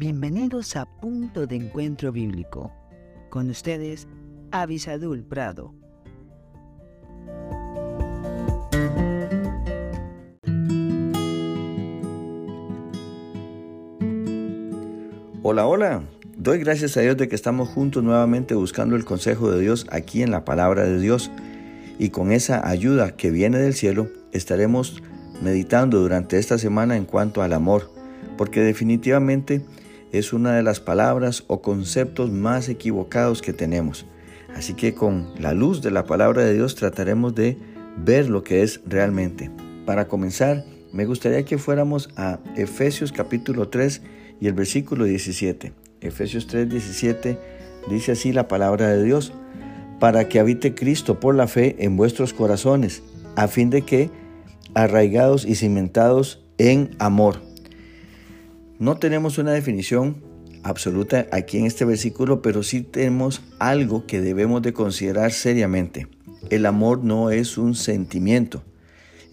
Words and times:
Bienvenidos 0.00 0.76
a 0.76 0.86
Punto 0.86 1.46
de 1.46 1.56
Encuentro 1.56 2.10
Bíblico. 2.10 2.72
Con 3.28 3.50
ustedes, 3.50 4.08
Avisadul 4.50 5.22
Prado. 5.22 5.74
Hola, 15.42 15.66
hola. 15.66 16.02
Doy 16.34 16.60
gracias 16.60 16.96
a 16.96 17.02
Dios 17.02 17.18
de 17.18 17.28
que 17.28 17.34
estamos 17.34 17.68
juntos 17.68 18.02
nuevamente 18.02 18.54
buscando 18.54 18.96
el 18.96 19.04
consejo 19.04 19.50
de 19.50 19.60
Dios 19.60 19.86
aquí 19.90 20.22
en 20.22 20.30
la 20.30 20.46
palabra 20.46 20.84
de 20.84 20.98
Dios. 20.98 21.30
Y 21.98 22.08
con 22.08 22.32
esa 22.32 22.66
ayuda 22.66 23.16
que 23.16 23.30
viene 23.30 23.58
del 23.58 23.74
cielo, 23.74 24.08
estaremos 24.32 25.02
meditando 25.42 26.00
durante 26.00 26.38
esta 26.38 26.56
semana 26.56 26.96
en 26.96 27.04
cuanto 27.04 27.42
al 27.42 27.52
amor, 27.52 27.90
porque 28.38 28.62
definitivamente 28.62 29.62
es 30.12 30.32
una 30.32 30.54
de 30.54 30.62
las 30.62 30.80
palabras 30.80 31.44
o 31.46 31.62
conceptos 31.62 32.30
más 32.30 32.68
equivocados 32.68 33.42
que 33.42 33.52
tenemos. 33.52 34.06
Así 34.54 34.74
que 34.74 34.94
con 34.94 35.32
la 35.38 35.54
luz 35.54 35.82
de 35.82 35.90
la 35.90 36.04
palabra 36.04 36.44
de 36.44 36.54
Dios 36.54 36.74
trataremos 36.74 37.34
de 37.34 37.56
ver 37.96 38.28
lo 38.28 38.42
que 38.42 38.62
es 38.62 38.80
realmente. 38.86 39.50
Para 39.86 40.08
comenzar, 40.08 40.64
me 40.92 41.04
gustaría 41.04 41.44
que 41.44 41.58
fuéramos 41.58 42.10
a 42.16 42.40
Efesios 42.56 43.12
capítulo 43.12 43.68
3 43.68 44.02
y 44.40 44.46
el 44.46 44.54
versículo 44.54 45.04
17. 45.04 45.72
Efesios 46.00 46.46
3, 46.46 46.68
17 46.68 47.38
dice 47.88 48.12
así 48.12 48.32
la 48.32 48.48
palabra 48.48 48.88
de 48.88 49.02
Dios, 49.04 49.32
para 50.00 50.28
que 50.28 50.40
habite 50.40 50.74
Cristo 50.74 51.20
por 51.20 51.34
la 51.34 51.46
fe 51.46 51.76
en 51.78 51.96
vuestros 51.96 52.32
corazones, 52.32 53.02
a 53.36 53.48
fin 53.48 53.70
de 53.70 53.82
que, 53.82 54.10
arraigados 54.74 55.44
y 55.44 55.54
cimentados 55.54 56.42
en 56.58 56.90
amor, 56.98 57.42
no 58.80 58.96
tenemos 58.96 59.36
una 59.36 59.52
definición 59.52 60.24
absoluta 60.62 61.26
aquí 61.32 61.58
en 61.58 61.66
este 61.66 61.84
versículo, 61.84 62.40
pero 62.40 62.62
sí 62.62 62.80
tenemos 62.80 63.42
algo 63.58 64.06
que 64.06 64.22
debemos 64.22 64.62
de 64.62 64.72
considerar 64.72 65.32
seriamente. 65.32 66.08
El 66.48 66.64
amor 66.64 67.04
no 67.04 67.30
es 67.30 67.58
un 67.58 67.74
sentimiento. 67.74 68.64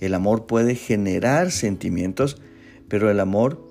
El 0.02 0.14
amor 0.14 0.48
puede 0.48 0.76
generar 0.76 1.52
sentimientos, 1.52 2.42
pero 2.90 3.10
el 3.10 3.22
amor 3.22 3.66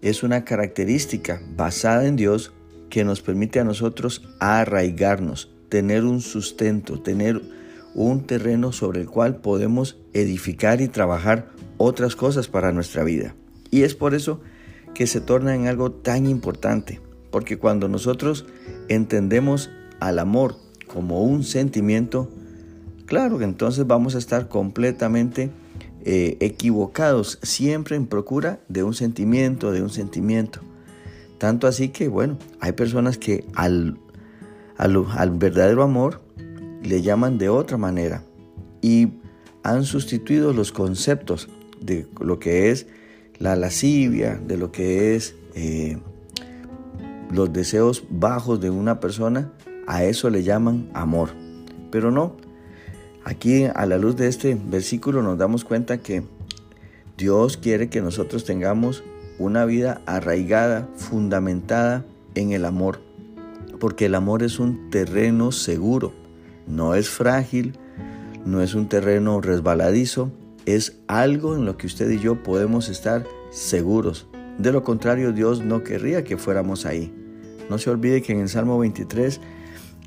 es 0.00 0.22
una 0.22 0.46
característica 0.46 1.42
basada 1.54 2.06
en 2.06 2.16
Dios 2.16 2.54
que 2.88 3.04
nos 3.04 3.20
permite 3.20 3.60
a 3.60 3.64
nosotros 3.64 4.26
arraigarnos, 4.40 5.52
tener 5.68 6.04
un 6.04 6.22
sustento, 6.22 7.02
tener 7.02 7.42
un 7.94 8.26
terreno 8.26 8.72
sobre 8.72 9.02
el 9.02 9.08
cual 9.08 9.36
podemos 9.36 9.98
edificar 10.14 10.80
y 10.80 10.88
trabajar 10.88 11.50
otras 11.76 12.16
cosas 12.16 12.48
para 12.48 12.72
nuestra 12.72 13.04
vida. 13.04 13.34
Y 13.70 13.82
es 13.82 13.94
por 13.94 14.14
eso 14.14 14.40
que 14.40 14.57
se 15.06 15.20
torna 15.20 15.54
en 15.54 15.66
algo 15.66 15.92
tan 15.92 16.26
importante, 16.26 17.00
porque 17.30 17.58
cuando 17.58 17.88
nosotros 17.88 18.46
entendemos 18.88 19.70
al 20.00 20.18
amor 20.18 20.56
como 20.86 21.22
un 21.22 21.44
sentimiento, 21.44 22.28
claro 23.06 23.38
que 23.38 23.44
entonces 23.44 23.86
vamos 23.86 24.14
a 24.14 24.18
estar 24.18 24.48
completamente 24.48 25.50
eh, 26.04 26.36
equivocados, 26.40 27.38
siempre 27.42 27.96
en 27.96 28.06
procura 28.06 28.60
de 28.68 28.82
un 28.82 28.94
sentimiento, 28.94 29.72
de 29.72 29.82
un 29.82 29.90
sentimiento. 29.90 30.60
Tanto 31.38 31.66
así 31.66 31.90
que, 31.90 32.08
bueno, 32.08 32.38
hay 32.60 32.72
personas 32.72 33.18
que 33.18 33.44
al, 33.54 33.98
al 34.76 35.30
verdadero 35.38 35.82
amor 35.82 36.20
le 36.82 37.02
llaman 37.02 37.38
de 37.38 37.48
otra 37.48 37.76
manera 37.76 38.24
y 38.80 39.08
han 39.62 39.84
sustituido 39.84 40.52
los 40.52 40.72
conceptos 40.72 41.48
de 41.80 42.06
lo 42.20 42.38
que 42.38 42.70
es 42.70 42.86
la 43.38 43.56
lascivia, 43.56 44.36
de 44.36 44.56
lo 44.56 44.72
que 44.72 45.14
es 45.14 45.34
eh, 45.54 45.98
los 47.30 47.52
deseos 47.52 48.04
bajos 48.10 48.60
de 48.60 48.70
una 48.70 49.00
persona, 49.00 49.52
a 49.86 50.04
eso 50.04 50.30
le 50.30 50.42
llaman 50.42 50.90
amor. 50.94 51.30
Pero 51.90 52.10
no, 52.10 52.36
aquí 53.24 53.64
a 53.64 53.86
la 53.86 53.98
luz 53.98 54.16
de 54.16 54.28
este 54.28 54.54
versículo 54.54 55.22
nos 55.22 55.38
damos 55.38 55.64
cuenta 55.64 55.98
que 55.98 56.22
Dios 57.16 57.56
quiere 57.56 57.88
que 57.88 58.00
nosotros 58.00 58.44
tengamos 58.44 59.02
una 59.38 59.64
vida 59.64 60.02
arraigada, 60.06 60.88
fundamentada 60.96 62.04
en 62.34 62.52
el 62.52 62.64
amor, 62.64 63.00
porque 63.80 64.06
el 64.06 64.14
amor 64.14 64.42
es 64.42 64.58
un 64.58 64.90
terreno 64.90 65.52
seguro, 65.52 66.12
no 66.66 66.94
es 66.94 67.08
frágil, 67.08 67.78
no 68.44 68.62
es 68.62 68.74
un 68.74 68.88
terreno 68.88 69.40
resbaladizo, 69.40 70.30
es 70.74 70.98
algo 71.06 71.56
en 71.56 71.64
lo 71.64 71.76
que 71.76 71.86
usted 71.86 72.10
y 72.10 72.18
yo 72.18 72.42
podemos 72.42 72.88
estar 72.88 73.24
seguros. 73.50 74.26
De 74.58 74.70
lo 74.70 74.82
contrario, 74.82 75.32
Dios 75.32 75.64
no 75.64 75.82
querría 75.82 76.24
que 76.24 76.36
fuéramos 76.36 76.84
ahí. 76.84 77.14
No 77.70 77.78
se 77.78 77.88
olvide 77.88 78.22
que 78.22 78.32
en 78.32 78.40
el 78.40 78.48
Salmo 78.48 78.78
23 78.78 79.40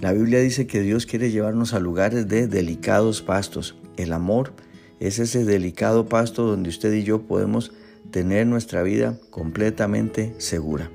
la 0.02 0.14
Biblia 0.14 0.40
dice 0.40 0.68
que 0.68 0.82
Dios 0.82 1.06
quiere 1.06 1.32
llevarnos 1.32 1.74
a 1.74 1.80
lugares 1.80 2.28
de 2.28 2.48
delicados 2.48 3.22
pastos. 3.22 3.76
El 3.98 4.14
amor 4.14 4.54
es 5.00 5.18
ese 5.18 5.46
delicado 5.46 6.08
pasto 6.08 6.46
donde 6.46 6.70
usted 6.70 6.94
y 6.94 7.04
yo 7.04 7.24
podemos 7.24 7.72
tener 8.12 8.46
nuestra 8.46 8.84
vida 8.84 9.18
completamente 9.32 10.36
segura. 10.38 10.92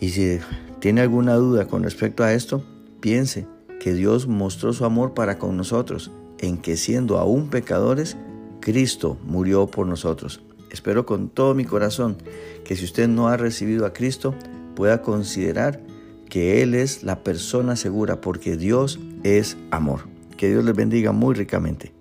Y 0.00 0.10
si 0.10 0.38
tiene 0.80 1.02
alguna 1.02 1.34
duda 1.34 1.66
con 1.66 1.82
respecto 1.82 2.24
a 2.24 2.32
esto, 2.32 2.64
piense 3.00 3.46
que 3.78 3.92
Dios 3.92 4.26
mostró 4.26 4.72
su 4.72 4.86
amor 4.86 5.12
para 5.12 5.38
con 5.38 5.56
nosotros, 5.56 6.12
en 6.38 6.58
que 6.58 6.76
siendo 6.76 7.18
aún 7.18 7.50
pecadores, 7.50 8.16
Cristo 8.64 9.18
murió 9.26 9.66
por 9.66 9.86
nosotros. 9.86 10.40
Espero 10.70 11.04
con 11.04 11.28
todo 11.28 11.54
mi 11.54 11.66
corazón 11.66 12.16
que 12.64 12.76
si 12.76 12.86
usted 12.86 13.08
no 13.08 13.28
ha 13.28 13.36
recibido 13.36 13.84
a 13.84 13.92
Cristo, 13.92 14.34
pueda 14.74 15.02
considerar 15.02 15.82
que 16.30 16.62
Él 16.62 16.74
es 16.74 17.02
la 17.02 17.22
persona 17.22 17.76
segura, 17.76 18.22
porque 18.22 18.56
Dios 18.56 18.98
es 19.22 19.58
amor. 19.70 20.08
Que 20.38 20.48
Dios 20.48 20.64
les 20.64 20.74
bendiga 20.74 21.12
muy 21.12 21.34
ricamente. 21.34 21.92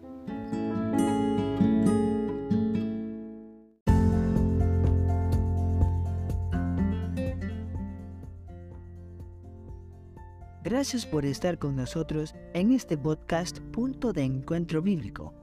Gracias 10.63 11.06
por 11.06 11.25
estar 11.25 11.59
con 11.59 11.75
nosotros 11.75 12.34
en 12.53 12.72
este 12.72 12.97
podcast 12.97 13.59
Punto 13.59 14.13
de 14.13 14.24
Encuentro 14.24 14.81
Bíblico. 14.81 15.42